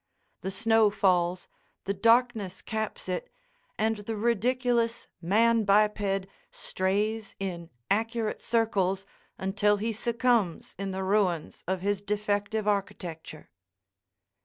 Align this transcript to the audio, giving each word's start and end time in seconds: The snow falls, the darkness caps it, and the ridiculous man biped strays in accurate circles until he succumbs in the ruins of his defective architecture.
The 0.41 0.49
snow 0.49 0.89
falls, 0.89 1.47
the 1.85 1.93
darkness 1.93 2.63
caps 2.63 3.07
it, 3.07 3.29
and 3.77 3.97
the 3.97 4.15
ridiculous 4.15 5.07
man 5.21 5.63
biped 5.63 6.25
strays 6.49 7.35
in 7.37 7.69
accurate 7.91 8.41
circles 8.41 9.05
until 9.37 9.77
he 9.77 9.93
succumbs 9.93 10.73
in 10.79 10.89
the 10.89 11.03
ruins 11.03 11.63
of 11.67 11.81
his 11.81 12.01
defective 12.01 12.67
architecture. 12.67 13.51